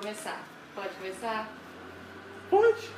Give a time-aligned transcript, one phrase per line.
[0.00, 0.46] começar.
[0.74, 1.48] Pode começar?
[2.50, 2.90] Pode.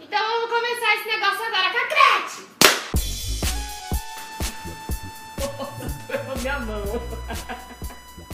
[0.00, 2.46] Então vamos começar esse negócio agora com a Gretchen.
[6.28, 6.84] Nossa, minha mão.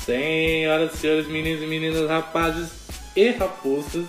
[0.00, 2.70] Senhoras e senhores, meninos e meninas, rapazes
[3.16, 4.06] e raposas,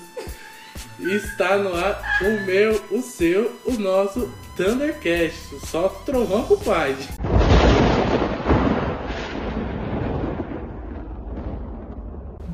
[1.00, 5.58] está no ar o meu, o seu, o nosso Thundercast.
[5.68, 6.60] Só trovão com o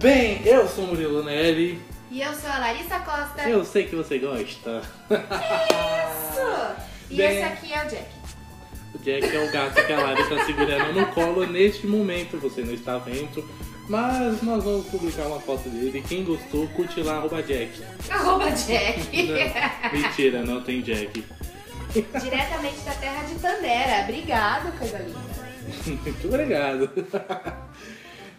[0.05, 1.81] Bem, eu sou o Murilo Nelly.
[2.11, 3.49] E eu sou a Larissa Costa.
[3.49, 4.83] Eu sei que você gosta.
[5.09, 6.75] Isso!
[7.09, 8.05] E Bem- esse aqui é o Jack.
[8.93, 12.37] O Jack é o gato que a Lari está segurando no colo neste momento.
[12.37, 13.49] Você não está vendo.
[13.89, 16.05] Mas nós vamos publicar uma foto dele.
[16.07, 17.71] Quem gostou, curte lá, arroba Jack.
[18.07, 18.99] Arroba Jack.
[19.25, 21.25] Não, mentira, não tem Jack.
[22.21, 24.03] Diretamente da terra de Tandera.
[24.03, 25.19] Obrigado, coisa linda.
[26.03, 26.89] Muito obrigado.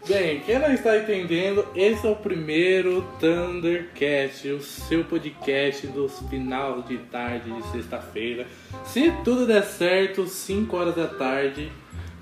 [0.08, 6.82] Bem, quem não está entendendo, esse é o primeiro Thundercast, o seu podcast dos final
[6.82, 8.46] de tarde de sexta-feira.
[8.84, 11.72] Se tudo der certo, 5 horas da tarde,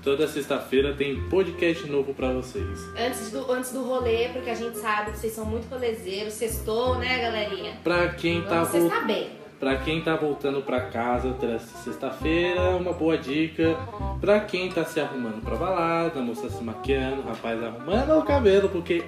[0.03, 2.65] toda sexta-feira tem podcast novo pra vocês.
[2.97, 6.33] Antes do, antes do rolê, porque a gente sabe que vocês são muito rolezeiros.
[6.33, 7.73] Sextou, né, galerinha?
[7.83, 9.29] Pra quem tá Vamos vol- bem.
[9.59, 13.75] Pra quem tá voltando pra casa dessa sexta-feira, uma boa dica.
[14.19, 19.03] Pra quem tá se arrumando pra balada, moça se maquiando, rapaz arrumando o cabelo, porque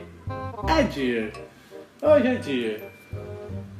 [0.67, 1.31] é dia.
[2.01, 2.91] Hoje é dia.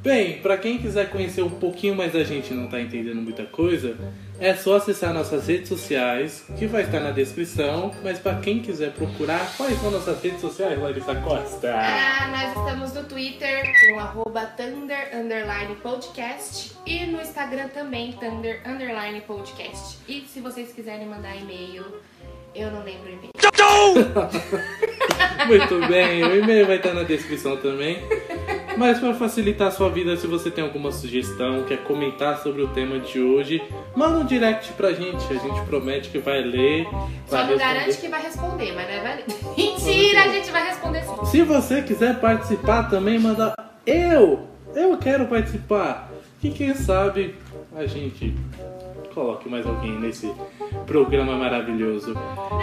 [0.02, 3.44] Bem, pra quem quiser conhecer um pouquinho mais da gente e não tá entendendo muita
[3.44, 3.96] coisa,
[4.40, 7.92] é só acessar nossas redes sociais, que vai estar na descrição.
[8.02, 11.74] Mas pra quem quiser procurar, quais são nossas redes sociais, Larissa Costa?
[11.74, 18.62] Ah, nós estamos no Twitter com arroba Thunder Underline Podcast e no Instagram também, Thunder
[18.66, 19.98] Underline Podcast.
[20.06, 21.84] E se vocês quiserem mandar e-mail,
[22.54, 23.32] eu não lembro o e-mail.
[25.46, 28.02] Muito bem, o e-mail vai estar na descrição também.
[28.78, 32.68] Mas para facilitar a sua vida, se você tem alguma sugestão, quer comentar sobre o
[32.68, 33.60] tema de hoje,
[33.96, 35.24] manda um direct pra gente.
[35.32, 36.84] A gente promete que vai ler.
[37.26, 37.58] Só vai não responder.
[37.58, 39.34] garante que vai responder, mas não é válido.
[39.58, 41.24] Mentira, a gente vai responder sim.
[41.26, 43.52] Se você quiser participar também, manda
[43.84, 44.46] eu!
[44.74, 46.08] Eu quero participar!
[46.42, 47.34] E quem sabe
[47.74, 48.32] a gente
[49.12, 50.32] coloque mais alguém nesse
[50.86, 52.14] programa maravilhoso.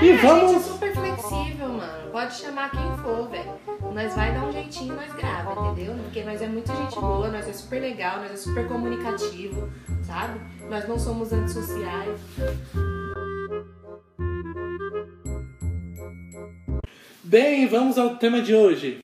[0.02, 0.62] E É, a gente é vamos.
[0.64, 2.10] super flexível, mano.
[2.12, 3.52] Pode chamar quem for, velho.
[3.96, 5.96] Nós vai dar um jeitinho, nós grava, entendeu?
[6.04, 9.70] Porque nós é muita gente boa, nós é super legal, nós é super comunicativo,
[10.04, 10.38] sabe?
[10.70, 12.20] Nós não somos antissociais.
[17.24, 19.00] Bem, vamos ao tema de hoje.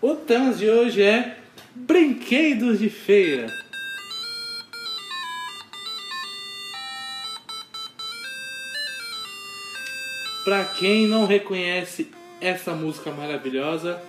[0.00, 1.36] O tema de hoje é
[1.74, 3.61] brinquedos de feira.
[10.44, 12.10] Pra quem não reconhece
[12.40, 14.02] essa música maravilhosa,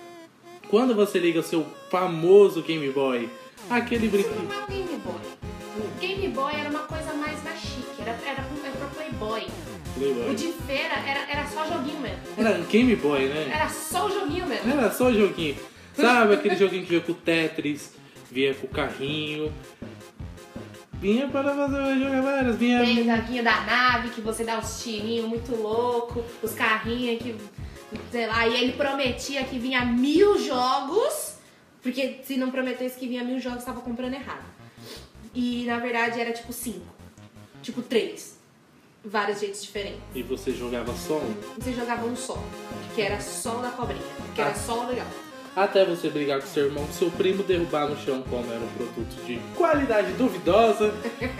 [0.67, 3.29] quando você liga o seu famoso Game Boy,
[3.69, 4.43] aquele brinquedo.
[4.43, 5.21] não é o Game Boy.
[5.77, 9.41] O Game Boy era uma coisa mais na chique, era, era, era pra Playboy.
[9.43, 10.35] O Playboy.
[10.35, 12.17] de feira era, era só joguinho mesmo.
[12.37, 13.51] Era Game Boy, né?
[13.53, 14.71] Era só o joguinho mesmo.
[14.71, 15.55] Era só joguinho.
[15.95, 17.91] Sabe aquele joguinho que vinha com o Tetris,
[18.31, 19.53] vinha com o carrinho.
[21.03, 22.79] Vinha para fazer jogar várias, vinha.
[22.79, 27.35] Tem o joguinho da nave que você dá uns tirinhos muito louco, os carrinhos que,
[28.09, 31.35] sei lá, e ele prometia que vinha mil jogos,
[31.81, 34.45] porque se não prometesse que vinha mil jogos, estava comprando errado.
[35.35, 36.85] E na verdade era tipo cinco,
[37.61, 38.39] tipo três,
[39.03, 39.99] vários jeitos diferentes.
[40.15, 41.35] E você jogava só um.
[41.59, 42.41] Você jogava um só,
[42.95, 44.01] que era só da cobrinha,
[44.33, 44.55] que era Ah.
[44.55, 45.07] só o legal.
[45.55, 49.23] Até você brigar com seu irmão, seu primo, derrubar no chão como era um produto
[49.25, 50.91] de qualidade duvidosa,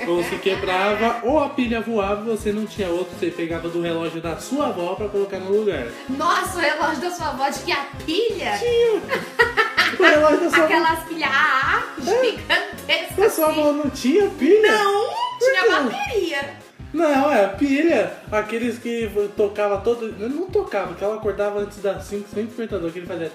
[0.07, 3.81] ou se quebrava, ou a pilha voava e você não tinha outro, você pegava do
[3.81, 5.87] relógio da sua avó pra colocar no lugar.
[6.09, 8.51] Nossa, o relógio da sua avó de que a pilha,
[9.99, 10.65] O relógio da sua avó.
[10.65, 13.33] aquelas pilhas AA A gigantescas.
[13.33, 14.71] sua avó não tinha pilha?
[14.71, 15.09] Não,
[15.39, 16.53] tinha bateria.
[16.93, 18.13] Não, é a pilha.
[18.31, 20.11] Aqueles que tocava todo.
[20.19, 23.31] Não tocava, que ela acordava antes das 5 sem despertador, que ele fazia.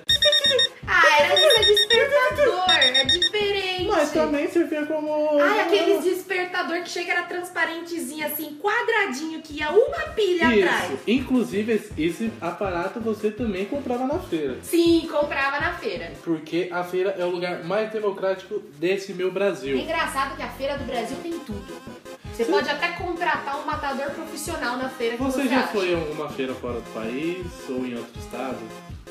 [0.87, 3.89] Ah, era é despertador, é diferente.
[3.89, 5.39] Mas também servia como.
[5.41, 10.93] Ai, aqueles despertador que chega era transparentezinho assim, quadradinho, que ia uma pilha atrás.
[10.93, 11.03] Isso.
[11.07, 14.59] Inclusive, esse- esse aparato você também comprava na feira.
[14.63, 16.13] Sim, comprava na feira.
[16.25, 19.77] Porque a feira é o lugar mais democrático desse meu É Brasil.
[19.77, 21.99] engraçado que a feira do Brasil tem tudo.
[22.33, 25.69] Você pode até contratar um matador profissional na feira que você, Você já acha.
[25.69, 28.59] foi em alguma feira fora do país ou em outro estado?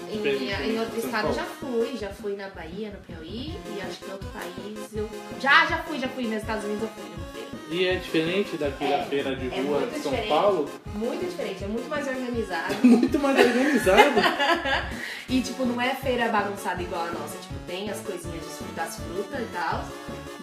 [0.10, 4.06] Em, em outro estado já fui, já fui na Bahia, no Piauí, e acho que
[4.06, 5.10] em outro país eu.
[5.42, 7.48] Já, já fui, já fui nos Estados Unidos, eu fui numa feira.
[7.70, 10.14] E é diferente daqui da É, feira de é rua de São.
[10.30, 12.76] Paulo, Muito diferente, é muito mais organizado.
[12.84, 14.02] muito mais organizado.
[15.30, 17.38] E, tipo, não é feira bagunçada igual a nossa.
[17.38, 19.84] Tipo, tem as coisinhas das frutas e tal,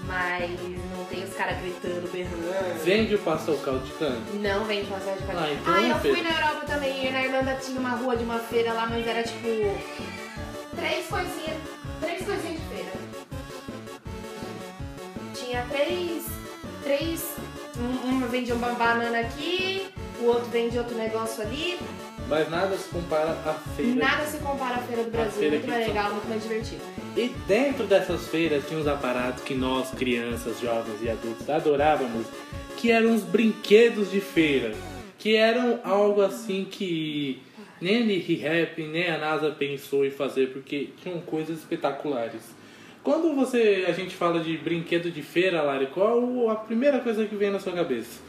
[0.07, 0.51] mas
[0.97, 2.85] não tem os caras gritando, berrando.
[2.85, 4.19] Vende o pastel caldo de cana.
[4.35, 5.53] Não vem passagem de Ah, palha.
[5.53, 7.07] então Ah, eu fui na Europa também.
[7.07, 9.49] E na Irlanda tinha uma rua de uma feira lá, mas era tipo.
[10.77, 11.57] Três coisinhas.
[12.01, 12.93] Três coisinhas de feira.
[15.35, 16.25] Tinha três.
[16.83, 17.35] Três.
[17.79, 19.89] Um, uma vendia uma banana aqui,
[20.21, 21.79] o outro vendia outro negócio ali.
[22.29, 23.95] Mas nada se compara à feira.
[23.97, 25.33] Nada se compara à Feira do Brasil.
[25.41, 26.83] feira muito mais legal, muito mais divertido.
[27.17, 32.27] E dentro dessas feiras tinha uns aparatos que nós, crianças, jovens e adultos, adorávamos,
[32.77, 34.75] que eram os brinquedos de feira.
[35.17, 37.41] Que eram algo assim que
[37.81, 42.43] nem a ReHap, nem a NASA pensou em fazer, porque tinham coisas espetaculares.
[43.03, 47.37] Quando você a gente fala de brinquedo de feira, Lari, qual a primeira coisa que
[47.37, 48.21] vem na sua cabeça?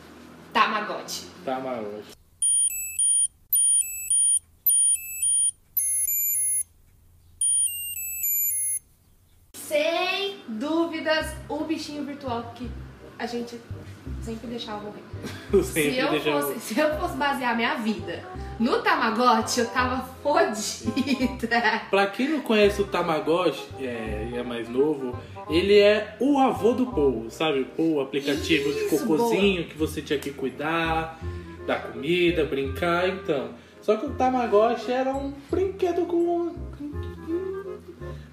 [0.54, 1.26] Tamagotchi.
[1.44, 1.60] Tá,
[11.06, 12.70] dúvidas, o bichinho virtual que
[13.18, 13.60] a gente
[14.22, 15.04] sempre deixava morrer.
[15.64, 18.24] Sempre se, eu deixava- fosse, se eu fosse basear minha vida
[18.60, 21.82] no Tamagotchi, eu tava fodida.
[21.90, 25.18] Pra quem não conhece o Tamagotchi, é, é mais novo,
[25.50, 27.68] ele é o avô do Paul, sabe?
[27.78, 31.20] O aplicativo de Isso, cocôzinho que você tinha que cuidar,
[31.66, 33.50] dar comida, brincar, então.
[33.82, 36.16] Só que o Tamagotchi era um brinquedo com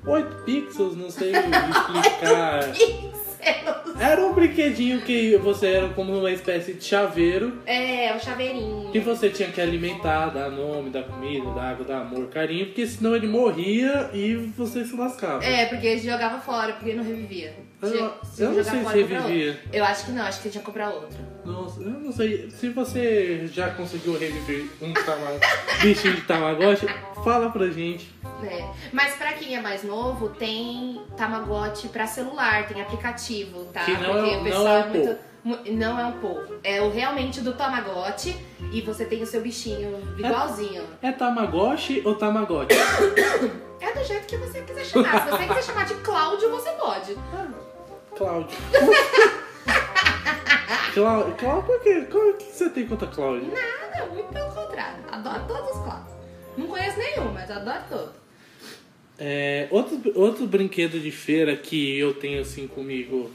[0.07, 2.73] 8 pixels, não sei explicar.
[4.01, 8.91] Era um brinquedinho que você era como uma espécie de chaveiro É, o chaveirinho.
[8.91, 12.87] que você tinha que alimentar, dar nome, dar comida, dar água, dar amor, carinho, porque
[12.87, 15.45] senão ele morria e você se lascava.
[15.45, 17.55] É, porque ele jogava fora, porque ele não revivia.
[17.83, 19.61] Eu- Tinha- eu não sei se revivia.
[19.73, 21.19] Eu acho que não, acho que tinha que comprar outro.
[21.45, 22.49] Nossa, eu não sei.
[22.51, 24.93] Se você já conseguiu reviver um
[25.83, 26.87] bichinho de Tamagotchi,
[27.25, 28.09] fala pra gente.
[28.45, 28.65] É.
[28.93, 33.85] Mas pra quem é mais novo, tem Tamagotchi pra celular, tem aplicativo, tá?
[33.85, 35.19] Que não Porque é- o não pessoal é é um muito.
[35.45, 36.55] mu- Não é um povo.
[36.63, 38.37] É o realmente do Tamagotchi
[38.73, 40.85] e você tem o seu bichinho igualzinho.
[41.03, 42.77] É Tamagotchi ou Tamagotchi?
[43.83, 45.25] É do jeito que você quiser chamar.
[45.25, 47.17] Se você quiser chamar de Cláudio, você pode.
[48.17, 48.57] Cláudio.
[50.95, 52.07] Cláudio, Cláudio, por quê?
[52.11, 53.51] Qual que você tem contra Cláudio?
[53.51, 55.03] Nada, muito pelo contrário.
[55.11, 56.13] Adoro todos os Cláudios.
[56.57, 58.23] Não conheço nenhum, mas adoro todos.
[59.19, 63.31] É, outro, outro brinquedo de feira que eu tenho assim comigo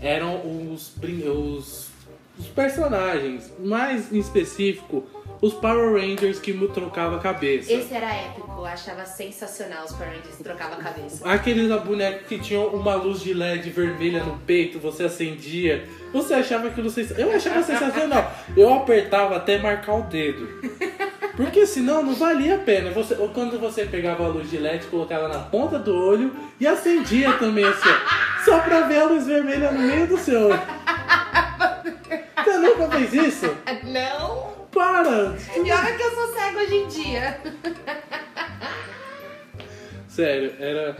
[0.00, 0.40] eram
[0.70, 1.90] os, os,
[2.38, 5.06] os personagens, mais em específico,
[5.40, 7.72] os Power Rangers que me trocava a cabeça.
[7.72, 11.28] Esse era épico, eu achava sensacional os Power Rangers trocava a cabeça.
[11.28, 15.84] Aqueles bonecos que tinham uma luz de LED vermelha no peito, você acendia.
[16.12, 17.30] Você achava aquilo sensacional.
[17.30, 18.32] Eu achava sensacional.
[18.56, 20.48] Eu apertava até marcar o dedo.
[21.36, 22.90] Porque senão não valia a pena.
[22.90, 26.66] Você, ou quando você pegava a luz de LED, colocava na ponta do olho e
[26.66, 27.90] acendia também assim,
[28.44, 30.62] só pra ver a luz vermelha no meio do seu olho.
[32.42, 33.56] Você nunca fez isso?
[33.84, 34.55] Não!
[34.76, 35.34] Para!
[35.56, 37.40] E olha que eu sou cego hoje em dia.
[40.06, 40.96] Sério, era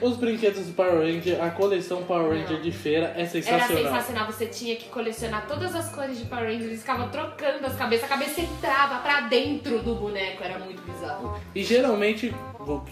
[0.00, 3.68] os brinquedos do Power Ranger, a coleção Power Ranger de feira é Era sensacional.
[3.68, 7.76] sensacional, você tinha que colecionar todas as cores de Power Rangers, eles ficavam trocando as
[7.76, 11.38] cabeças, a cabeça entrava pra dentro do boneco, era muito bizarro.
[11.54, 12.34] E geralmente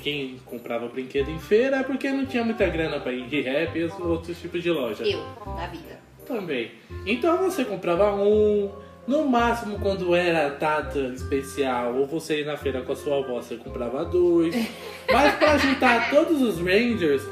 [0.02, 3.74] quem comprava brinquedo em feira é porque não tinha muita grana pra ir de rap
[3.78, 5.04] e os outros tipos de loja.
[5.04, 5.22] Eu,
[5.56, 6.00] da vida.
[6.26, 6.70] Também.
[7.06, 8.70] Então você comprava um,
[9.06, 13.35] no máximo quando era data especial, ou você ir na feira com a sua avó,
[13.42, 14.54] você comprava dois.
[15.11, 17.23] Mas pra juntar todos os Rangers,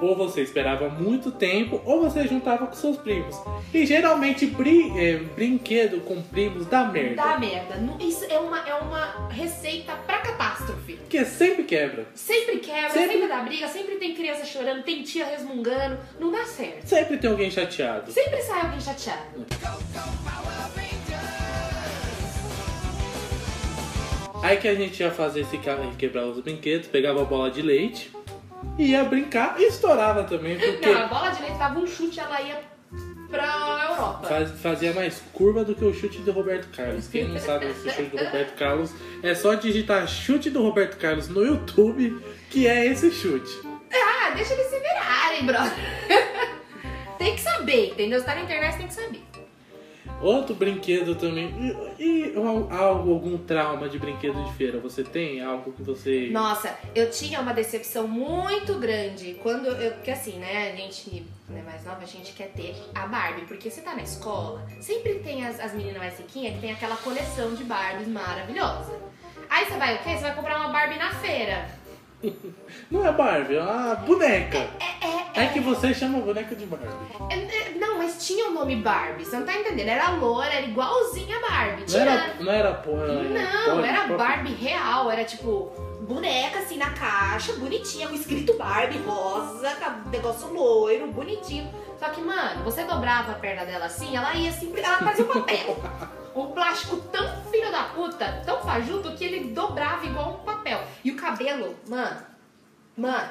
[0.00, 3.36] ou você esperava muito tempo, ou você juntava com seus primos.
[3.72, 7.16] E geralmente brin é, brinquedo com primos dá merda.
[7.16, 7.76] Dá merda.
[8.00, 10.94] Isso é uma, é uma receita pra catástrofe.
[10.94, 12.06] Porque sempre quebra.
[12.14, 13.28] Sempre quebra, Sempre- sempre...
[13.28, 16.86] dá briga, sempre tem criança chorando, tem tia resmungando, não dá certo.
[16.86, 18.10] Sempre tem alguém chateado.
[18.10, 19.46] Sempre sai alguém chateado.
[24.42, 27.60] Aí que a gente ia fazer esse ca- quebrar os brinquedos, pegava a bola de
[27.60, 28.10] leite,
[28.78, 32.40] ia brincar e estourava também, porque Não, a bola de leite dava um chute, ela
[32.40, 32.58] ia
[33.30, 33.44] pra
[33.90, 34.26] Europa.
[34.28, 37.06] faz- fazia mais curva do que o chute do Roberto Carlos.
[37.08, 38.90] Quem não sabe esse chute do Roberto Carlos,
[39.22, 42.18] é só digitar chute do Roberto Carlos no YouTube,
[42.50, 43.50] que é esse chute.
[43.92, 45.72] Ah, deixa eles se virarem, brother.
[47.18, 48.18] tem que saber, entendeu?
[48.20, 49.22] Você tá na internet, tem que saber.
[50.20, 51.48] Outro brinquedo também.
[51.98, 54.78] E, e algo, algum trauma de brinquedo de feira?
[54.80, 56.28] Você tem algo que você.
[56.30, 59.92] Nossa, eu tinha uma decepção muito grande quando eu.
[59.92, 63.46] Porque assim, né, a gente né, mais nova, a gente quer ter a Barbie.
[63.46, 66.96] Porque você tá na escola, sempre tem as, as meninas mais riquinhas que tem aquela
[66.96, 68.98] coleção de Barbies maravilhosa.
[69.48, 70.16] Aí você vai o quê?
[70.16, 71.68] Você vai comprar uma Barbie na feira.
[72.90, 74.58] Não é Barbie, é uma boneca.
[74.58, 75.19] É, é, É
[75.52, 76.86] que você chama boneca de Barbie.
[77.30, 79.88] é- é- não, mas tinha o nome Barbie, você não tá entendendo?
[79.88, 81.80] Era loura, era igualzinha a Barbie.
[81.80, 82.02] Não Tinha...
[82.02, 83.06] era, não era porra.
[83.06, 85.72] Não, era Barbie real, era tipo
[86.02, 89.76] boneca assim na caixa, bonitinha, com escrito Barbie rosa,
[90.10, 91.72] negócio loiro, bonitinho.
[91.98, 95.28] Só que, mano, você dobrava a perna dela assim, ela ia assim, ela parecia um
[95.28, 95.76] papel.
[96.32, 100.80] Um plástico tão filho da puta, tão fajuto, que ele dobrava igual um papel.
[101.02, 102.18] E o cabelo, mano,
[102.96, 103.28] mano,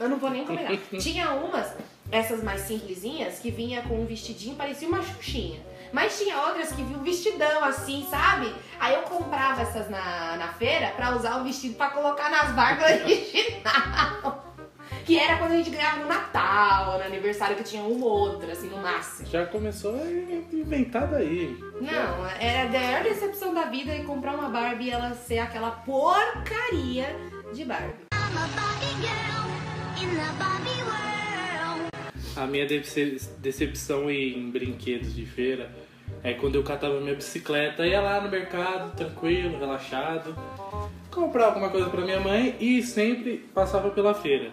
[0.00, 0.76] eu não vou nem comentar.
[0.98, 1.74] Tinha umas,
[2.10, 5.60] essas mais simplesinhas, que vinha com um vestidinho, parecia uma xuxinha.
[5.92, 8.52] Mas tinha outras que vinham um vestidão assim, sabe?
[8.78, 13.02] Aí eu comprava essas na, na feira pra usar o vestido pra colocar nas barbas
[13.02, 14.46] original.
[15.04, 18.52] Que era quando a gente ganhava no Natal, no aniversário que tinha uma ou outra,
[18.52, 19.28] assim, no máximo.
[19.28, 20.06] Já começou a
[20.54, 21.58] inventar daí.
[21.80, 25.72] Não, era a maior decepção da vida e comprar uma Barbie e ela ser aquela
[25.72, 27.16] porcaria
[27.52, 28.06] de Barbie.
[28.12, 29.39] I'm a Barbie girl
[32.36, 35.70] A minha dece- decepção em brinquedos de feira
[36.22, 40.34] é quando eu catava minha bicicleta, ia lá no mercado, tranquilo, relaxado,
[41.10, 44.50] comprava alguma coisa pra minha mãe e sempre passava pela feira.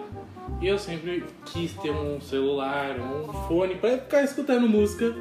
[0.62, 5.16] E eu sempre quis ter um celular, um fone pra ficar escutando música.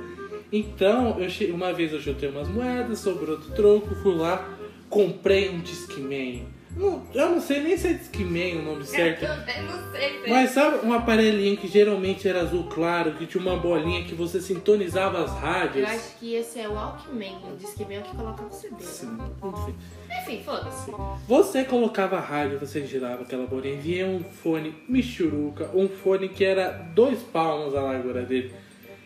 [0.53, 4.49] Então, eu che- uma vez eu chutei umas moedas, sobrou do troco, fui lá,
[4.89, 6.47] comprei um Discman.
[6.77, 9.25] Não- Eu não sei nem se é Discman o nome certo.
[9.25, 10.23] Eu também não sei.
[10.23, 14.15] se- Mas sabe um aparelhinho que geralmente era azul claro, que tinha uma bolinha que
[14.15, 15.89] você sintonizava as Eu rádios?
[15.89, 18.75] acho que esse é o Walkman, o Discman é o que coloca no CD.
[18.75, 18.81] né?
[18.83, 19.75] Sim, enfim.
[20.23, 20.91] Enfim, foda-se.
[21.27, 26.45] Você colocava a rádio, você girava aquela bolinha, vinha um fone michuruca, um fone que
[26.45, 28.53] era dois palmos a largura dele.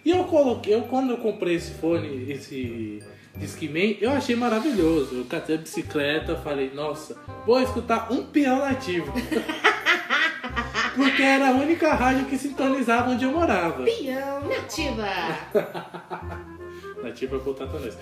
[0.05, 3.01] E eu coloquei, eu, quando eu comprei esse fone, esse
[3.37, 5.15] Discman, eu achei maravilhoso.
[5.17, 9.13] Eu catei a bicicleta, falei, nossa, vou escutar um peão nativo.
[10.97, 13.85] Porque era a única rádio que sintonizava onde eu morava.
[13.85, 15.07] Pião, nativa.
[17.03, 17.97] Nativa Contatonês.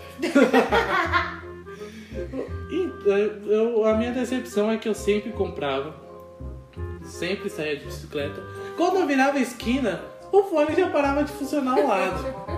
[2.70, 3.16] e eu,
[3.46, 5.94] eu- a minha decepção é que eu sempre comprava,
[7.04, 8.42] sempre saía de bicicleta.
[8.76, 12.57] Quando eu virava a esquina, o fone já parava de funcionar ao lado.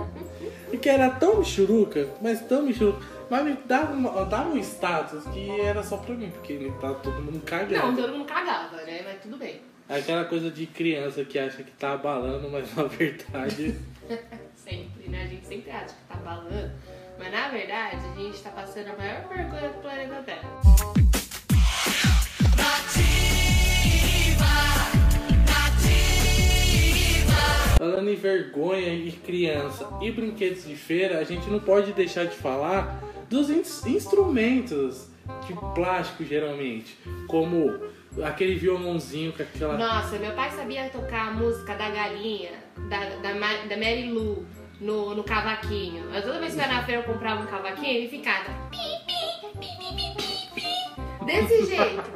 [0.71, 2.99] E que era tão michuruca, mas tão michuruca,
[3.29, 7.15] mas me dava, uma- dava um status que era só pra mim, porque tava todo
[7.21, 8.01] mundo Não, cagando.
[8.01, 9.01] todo mundo cagava, né?
[9.05, 9.61] Mas tudo bem.
[9.89, 13.75] Aquela coisa de criança que acha que tá abalando, mas na verdade.
[14.55, 15.23] Sempre, né?
[15.23, 16.71] A gente sempre acha que tá balando.
[17.19, 20.61] Mas na verdade, a gente tá passando a maior vergonha do planeta Terra.
[27.81, 32.35] Falando em vergonha e criança e brinquedos de feira, a gente não pode deixar de
[32.35, 35.07] falar dos ins- instrumentos
[35.47, 36.95] de plástico, geralmente.
[37.27, 37.73] Como
[38.23, 39.79] aquele violãozinho com aquela.
[39.79, 42.51] Nossa, meu pai sabia tocar a música da galinha,
[42.87, 43.33] da, da,
[43.67, 44.45] da Mary Lou,
[44.79, 46.03] no, no cavaquinho.
[46.11, 48.45] Mas toda vez que eu ia na feira eu comprava um cavaquinho, ele ficava.
[51.25, 52.11] Desse jeito.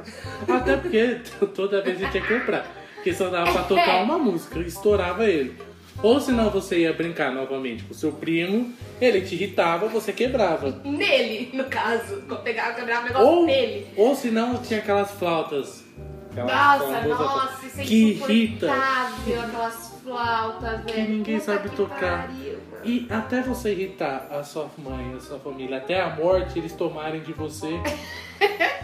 [0.47, 1.21] Até porque
[1.55, 2.84] toda vez a gente tinha que comprar.
[3.05, 5.55] Porque só dava pra tocar uma música, estourava ele.
[6.01, 10.81] Ou senão você ia brincar novamente com o seu primo, ele te irritava, você quebrava.
[10.83, 12.23] Nele, no caso.
[12.27, 13.85] Quando pegava, quebrava o negócio Ou, nele.
[13.95, 15.83] ou senão tinha aquelas flautas.
[16.31, 18.73] aquelas Nossa, famosas nossa, isso é que irrita.
[18.73, 21.09] aquelas flautas, velho.
[21.11, 22.27] ninguém Puta sabe que tocar.
[22.27, 22.57] pariu.
[22.83, 27.21] E até você irritar a sua mãe, a sua família, até a morte eles tomarem
[27.21, 27.69] de você.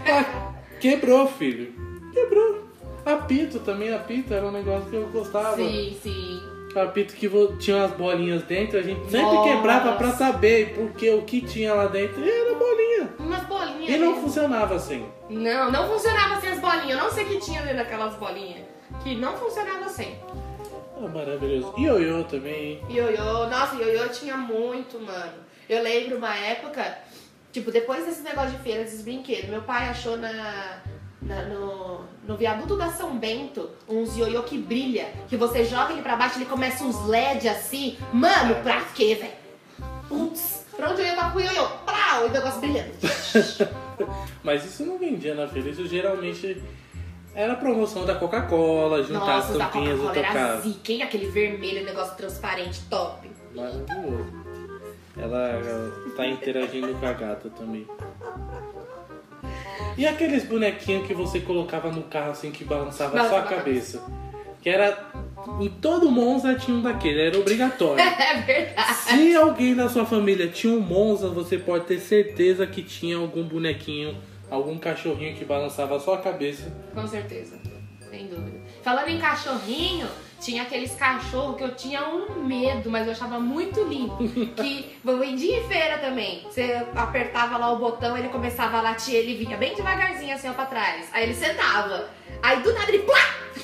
[0.04, 1.74] Ah, Quebrou, filho.
[2.14, 2.71] Quebrou.
[3.06, 5.56] Apito também, apito era um negócio que eu gostava.
[5.56, 6.42] Sim, sim.
[6.76, 7.30] Apito que
[7.60, 9.50] tinha umas bolinhas dentro, a gente sempre Nossa.
[9.50, 13.10] quebrava pra saber, porque o que tinha lá dentro era bolinha.
[13.20, 13.90] Umas bolinhas.
[13.90, 14.22] E não mesmo.
[14.22, 15.06] funcionava assim.
[15.30, 16.92] Não, não funcionava sem as bolinhas.
[16.92, 18.66] Eu não sei o que tinha dentro daquelas bolinhas.
[19.04, 20.18] Que não funcionava sem.
[20.98, 21.74] Ah, maravilhoso.
[21.78, 22.82] Ioiô também, hein?
[22.90, 25.34] Ioiô, nossa, ioiô tinha muito, mano.
[25.68, 27.00] Eu lembro uma época,
[27.52, 30.82] tipo, depois desse negócio de feira, desses brinquedos, meu pai achou na,
[31.22, 35.10] na- no, no viaduto da São Bento uns ioiô que brilha.
[35.28, 37.98] Que você joga ele pra baixo ele começa uns LED assim.
[38.14, 39.42] Mano, pra quê, velho?
[40.08, 41.68] Putz, pra onde eu ia com o ioiô?
[41.86, 42.92] Prau, e o negócio brilhando.
[44.44, 46.62] Mas isso não vendia na feira, isso geralmente
[47.34, 50.62] era promoção da Coca-Cola, juntar Nossa, as tampinhas e Coca-Cola era tocar.
[50.62, 51.04] zica, hein?
[51.04, 53.30] Aquele vermelho, negócio transparente, top.
[53.56, 54.42] Maravilhoso.
[55.18, 57.86] Ela, ela tá interagindo com a gata também.
[59.98, 63.58] E aqueles bonequinhos que você colocava no carro assim que balançava só a Balançava a
[63.58, 64.04] cabeça?
[64.62, 65.12] Que era.
[65.60, 67.98] Em todo Monza tinha um daquele, era obrigatório.
[68.02, 68.94] É verdade.
[68.94, 73.44] Se alguém da sua família tinha um Monza, você pode ter certeza que tinha algum
[73.44, 74.16] bonequinho,
[74.50, 76.72] algum cachorrinho que balançava só a cabeça.
[76.94, 77.60] Com certeza.
[78.10, 78.60] Sem dúvida.
[78.84, 80.08] Falando em cachorrinho,
[80.42, 84.18] tinha aqueles cachorros que eu tinha um medo, mas eu achava muito lindo.
[84.56, 86.44] Que vendia em feira também.
[86.44, 90.54] Você apertava lá o botão, ele começava a latir, ele vinha bem devagarzinho assim ó
[90.54, 91.08] pra trás.
[91.14, 92.10] Aí ele sentava.
[92.42, 93.20] Aí do nada ele plá!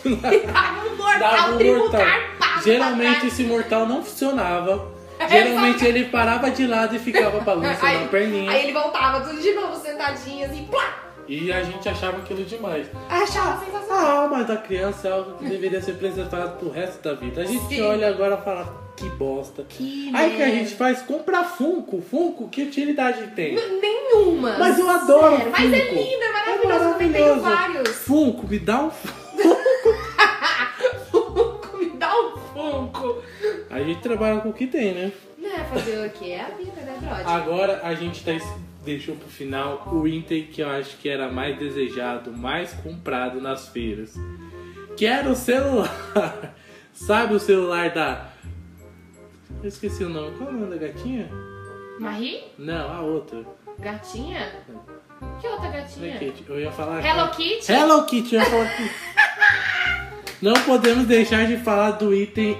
[0.05, 2.63] E dava um mortal, um tributar, mortal.
[2.63, 4.95] Geralmente esse mortal não funcionava.
[5.27, 8.51] Geralmente ele parava de lado e ficava balançando a perninha.
[8.51, 11.06] aí ele voltava tudo de novo, sentadinho assim, plá!
[11.27, 12.87] E a gente achava aquilo demais.
[13.09, 14.21] Achava A sensacional.
[14.23, 17.41] alma da criança é algo que deveria ser preservado pro resto da vida.
[17.41, 17.81] A gente Sim.
[17.81, 19.65] olha agora e fala, que bosta.
[19.67, 21.01] Que Aí o que a gente faz?
[21.01, 22.01] Compra Funko.
[22.01, 23.55] Funko, que utilidade tem?
[23.55, 24.57] N- Nenhuma.
[24.57, 25.51] Mas eu adoro Sério.
[25.51, 25.95] Mas é Funko.
[25.95, 26.83] lindo, é É maravilhoso.
[26.85, 27.73] Eu também tenho maravilhoso.
[27.83, 27.89] vários.
[27.97, 28.91] Funko, me dá um
[31.11, 33.21] Funko, me dá um Funko.
[33.69, 35.11] A gente trabalha com o que tem, né?
[35.37, 36.31] Né, fazer o quê?
[36.31, 37.27] É a vida, né, brother?
[37.29, 38.31] Agora a gente tá,
[38.87, 43.67] deixou pro final o item que eu acho que era mais desejado, mais comprado nas
[43.67, 44.15] feiras.
[44.95, 46.55] Que era o celular.
[46.93, 48.29] Sabe o celular da.
[49.61, 50.37] Eu esqueci o nome.
[50.37, 51.29] Qual é o nome da gatinha?
[51.99, 52.43] Marie?
[52.57, 53.45] Não, a outra.
[53.77, 54.63] Gatinha?
[55.41, 56.19] Que outra gatinha?
[56.47, 57.05] Eu ia falar.
[57.05, 57.71] Hello Kitty?
[57.71, 58.69] Hello Kitty, eu ia falar.
[60.41, 62.55] Não podemos deixar de falar do item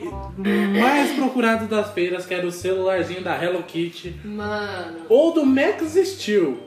[0.79, 4.15] mais procurado das feiras, que era o celularzinho da Hello Kitty.
[4.25, 5.01] Mano.
[5.09, 6.57] Ou do Max Steel.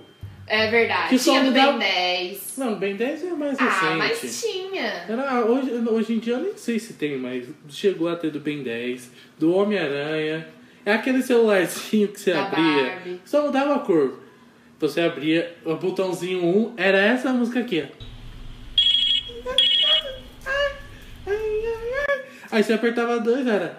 [0.46, 1.10] É verdade.
[1.10, 2.54] Que tinha do Ben 10.
[2.58, 3.96] Não, Ben 10 é mais Ah, recente.
[3.96, 5.04] mas tinha.
[5.08, 8.40] Era, hoje, hoje em dia eu nem sei se tem, mas chegou a ter do
[8.40, 10.46] Ben 10, do Homem-Aranha.
[10.84, 13.20] É aquele celularzinho que você Da abria, Barbie.
[13.24, 14.18] só mudava a cor.
[14.80, 18.09] Você abria o botãozinho 1, era essa música aqui, ó.
[22.52, 23.78] Aí você apertava dois, era.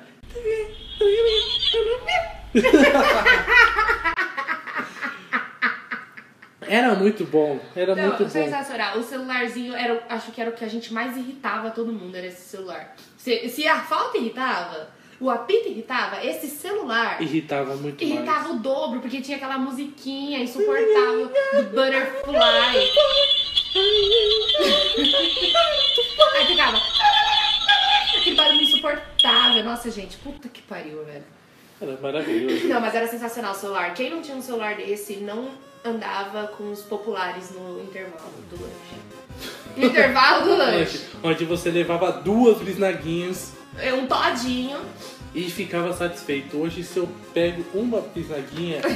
[6.61, 8.29] Era muito bom, era Não, muito bom.
[8.29, 8.97] sensacional.
[8.99, 12.15] O celularzinho era, o- acho que era o que a gente mais irritava todo mundo,
[12.15, 12.95] era esse celular.
[13.17, 18.51] Se, se a falta irritava, o apito irritava, esse celular Irritava muito irritava mais.
[18.51, 22.91] o dobro, porque tinha aquela musiquinha insuportável do Butterfly.
[26.37, 26.79] Aí ficava.
[28.21, 29.63] Aquele barulho insuportável.
[29.63, 31.23] Nossa, gente, puta que pariu, velho.
[31.81, 32.67] Era maravilhoso.
[32.67, 33.93] Não, mas era sensacional o celular.
[33.93, 35.49] Quem não tinha um celular desse não
[35.83, 39.55] andava com os populares no intervalo do lanche.
[39.75, 41.01] No intervalo do lanche.
[41.23, 44.79] Onde você levava duas bisnaguinhas É Um todinho.
[45.33, 46.57] e ficava satisfeito.
[46.57, 48.79] Hoje, se eu pego uma bisnaguinha,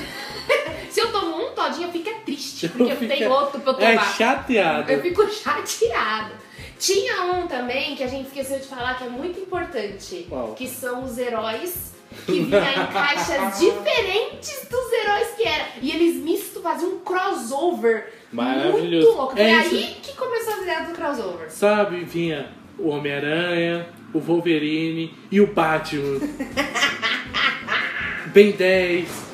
[0.91, 3.73] Se eu tomo um todinho, eu fico é triste, porque eu fico- tenho outro pra
[3.73, 4.13] eu é tomar.
[4.15, 4.91] chateado.
[4.91, 6.31] Eu fico chateada.
[6.79, 10.25] Tinha um também que a gente esqueceu de falar que é muito importante.
[10.29, 10.53] Qual?
[10.53, 11.93] Que são os heróis
[12.25, 15.65] que vinham em caixas diferentes dos heróis que era.
[15.81, 19.07] E eles misto faziam um crossover Maravilhoso.
[19.07, 19.33] muito louco.
[19.33, 21.49] Foi É aí que começou a ideia do crossover.
[21.49, 26.19] Sabe, vinha o Homem-Aranha, o Wolverine e o Batman.
[28.27, 29.24] Ben 10.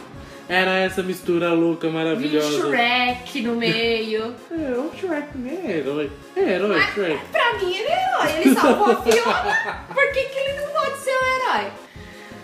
[0.52, 2.68] Era essa mistura louca, maravilhosa.
[2.68, 4.36] Shrek no meio.
[4.52, 6.12] É, o Shrek é herói.
[6.36, 7.20] É herói, Shrek.
[7.32, 8.42] Pra mim ele é herói.
[8.42, 9.86] Ele salvou a Fiona.
[9.88, 11.72] Por que, que ele não pode ser um herói?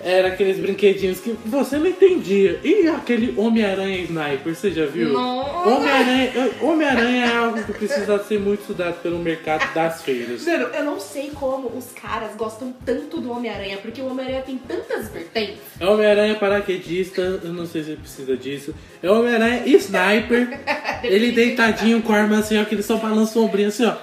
[0.02, 2.62] Era aqueles brinquedinhos que você não entendia.
[2.64, 5.14] E aquele Homem-Aranha Sniper, você já viu?
[5.14, 10.46] Homem-Aranha Homem-Aranha é algo que precisa ser muito estudado pelo mercado das feiras.
[10.46, 14.58] Mano, eu não sei como os caras gostam tanto do Homem-Aranha, porque o Homem-Aranha tem
[14.58, 15.67] tantas vertentes.
[15.80, 18.74] É Homem-Aranha paraquedista, eu não sei se precisa disso.
[19.02, 20.60] É Homem-Aranha Sniper.
[21.04, 23.96] ele deitadinho com a arma assim, ó, que ele só balança o ombrinho assim, ó.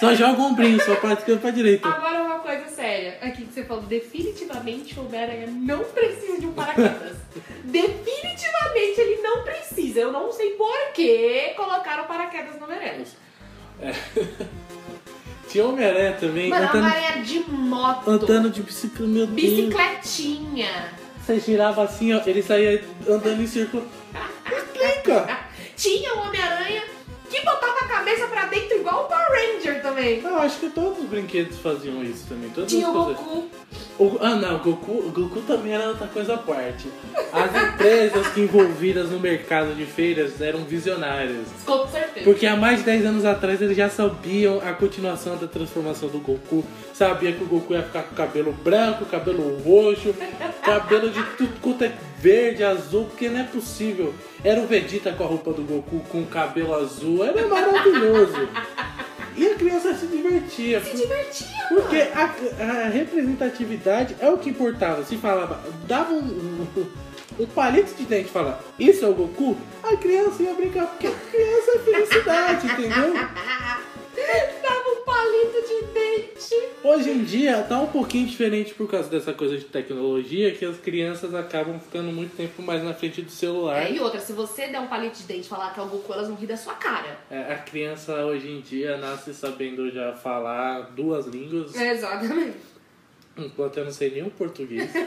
[0.00, 1.88] Só joga o ombrinho, só pra esquerda e pra direita.
[1.88, 3.18] Agora uma coisa séria.
[3.22, 7.16] Aqui que você falou, definitivamente o Homem-Aranha não precisa de um paraquedas.
[7.64, 10.00] definitivamente ele não precisa.
[10.00, 13.04] Eu não sei por que colocaram paraquedas no Homem-Aranha.
[15.50, 18.08] Tinha Homem-Aranha também Mano, andando, Homem-Aranha de moto.
[18.10, 19.50] andando de bicicleta, meu Deus.
[19.50, 20.92] Bicicletinha.
[21.20, 23.84] Você girava assim, ó, ele saía andando em círculo.
[24.46, 25.40] Explica!
[25.76, 26.82] Tinha o Homem-Aranha
[27.28, 30.20] que botava a cabeça pra dentro igual o Power Ranger também.
[30.20, 32.50] Eu acho que todos os brinquedos faziam isso também.
[32.50, 33.44] Todas Tinha o coisas.
[34.02, 36.88] O- ah não, o Goku, o Goku também era outra coisa à parte.
[37.30, 41.46] As empresas que envolvidas no mercado de feiras eram visionárias.
[41.66, 42.24] Com certeza.
[42.24, 46.18] Porque há mais de 10 anos atrás eles já sabiam a continuação da transformação do
[46.18, 46.64] Goku.
[46.94, 50.14] Sabia que o Goku ia ficar com cabelo branco, cabelo roxo,
[50.62, 54.14] cabelo de tudo quanto é verde, azul, porque não é possível.
[54.42, 58.48] Era o Vegeta com a roupa do Goku com o cabelo azul, era maravilhoso.
[59.36, 60.82] E a criança se divertia.
[60.82, 65.04] Se divertia, Porque a, a representatividade é o que importava.
[65.04, 66.86] Se falava, dava um, um,
[67.40, 71.08] um palito de dente e falava, isso é o Goku, a criança ia brincar, porque
[71.30, 73.14] criança é felicidade, entendeu?
[75.00, 76.68] Um palito de dente.
[76.84, 80.76] Hoje em dia tá um pouquinho diferente por causa dessa coisa de tecnologia, que as
[80.78, 83.82] crianças acabam ficando muito tempo mais na frente do celular.
[83.82, 85.86] É, e outra, se você der um palito de dente e falar que é o
[85.86, 87.18] Goku, elas vão rir da sua cara.
[87.30, 92.58] É, A criança hoje em dia nasce sabendo já falar duas línguas, Exatamente.
[93.38, 94.90] enquanto eu não sei nenhum português.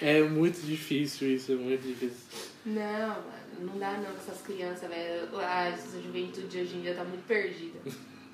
[0.00, 2.16] É muito difícil isso, é muito difícil.
[2.66, 3.22] Não, mano,
[3.60, 5.28] não dá não com essas crianças, velho.
[5.38, 5.70] A
[6.02, 7.78] juventude de hoje em dia tá muito perdida.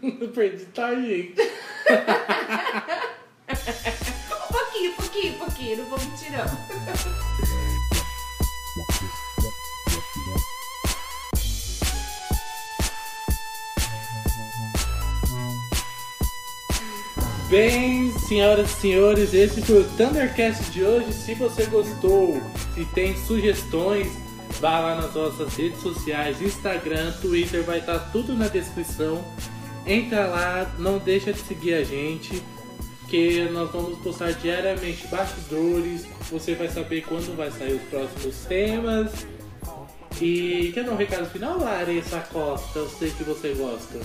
[0.35, 1.37] Perdi, tá, gente?
[4.33, 6.47] Um pouquinho, pouquinho, pouquinho, não vou mentir não.
[17.51, 21.13] Bem, senhoras e senhores, esse foi o Thundercast de hoje.
[21.13, 22.41] Se você gostou,
[22.75, 24.22] se tem sugestões,
[24.63, 29.23] vá lá nas nossas redes sociais, Instagram, Twitter, vai estar tudo na descrição.
[29.85, 32.41] Entra lá, não deixa de seguir a gente,
[33.09, 36.07] que nós vamos postar diariamente bastidores.
[36.31, 39.27] Você vai saber quando vai sair os próximos temas.
[40.21, 42.79] E quer dar um recado final, Larissa Costa?
[42.79, 43.99] Eu sei que você gosta.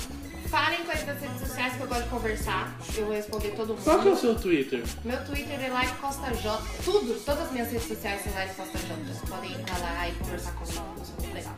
[0.50, 2.76] Falem coisas das redes sociais que eu gosto de conversar.
[2.96, 3.84] Eu vou responder todo mundo.
[3.84, 4.84] Qual que é o seu Twitter?
[5.04, 6.62] Meu Twitter é Lari Costa J.
[6.86, 8.94] Tudo, todas as minhas redes sociais são Lari Costa J.
[9.06, 10.84] Vocês podem entrar lá e conversar comigo.
[11.20, 11.54] Muito legal.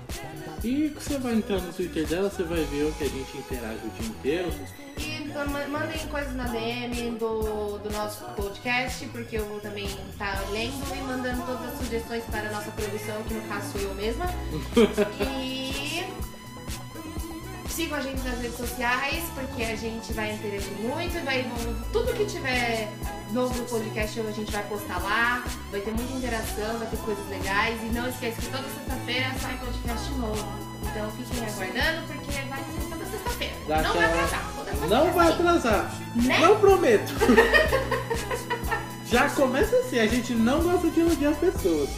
[0.64, 3.80] E você vai entrar no Twitter dela, você vai ver o que a gente interage
[3.86, 4.52] o dia inteiro.
[4.98, 9.86] E então, ma- mandem coisas na DM do, do nosso podcast, porque eu vou também
[9.86, 13.82] estar lendo e mandando todas as sugestões para a nossa produção, que no caso sou
[13.82, 14.26] eu mesma.
[15.40, 15.69] E
[17.80, 21.50] sigam a gente nas redes sociais, porque a gente vai interagir muito, vai,
[21.94, 22.92] tudo que tiver
[23.32, 27.26] novo no podcast a gente vai postar lá, vai ter muita interação, vai ter coisas
[27.30, 27.80] legais.
[27.82, 30.46] E não esqueça que toda sexta-feira sai podcast novo.
[30.82, 33.54] Então fiquem aguardando, porque vai ser toda sexta-feira.
[33.70, 34.52] Não vai atrasar.
[34.90, 35.96] Não vai atrasar.
[36.16, 36.40] Né?
[36.40, 37.14] Não prometo.
[39.08, 41.90] Já começa assim, a gente não gosta de iludir as pessoas.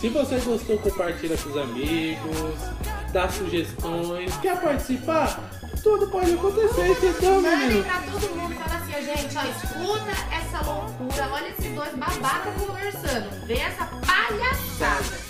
[0.00, 2.73] Se você gostou, compartilha com os amigos,
[3.14, 5.40] dá sugestões, quer participar?
[5.84, 7.84] Tudo pode acontecer, entendeu, Mandem menino?
[7.84, 12.54] pra todo mundo fala assim, ó, gente, ó, escuta essa loucura, olha esses dois babacas
[12.54, 15.24] conversando, vê essa palhaçada.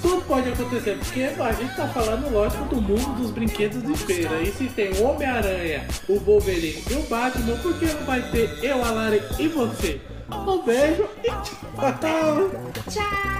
[0.00, 4.40] Tudo pode acontecer, porque a gente tá falando, lógico, do mundo dos brinquedos de feira.
[4.40, 8.64] E se tem o Homem-Aranha, o Wolverine e o Batman, por que não vai ter
[8.64, 10.00] eu, a Lari e você?
[10.32, 12.50] Um beijo e tchau!
[12.88, 13.39] Tchau!